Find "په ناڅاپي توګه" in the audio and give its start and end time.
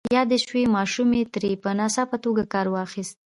1.63-2.43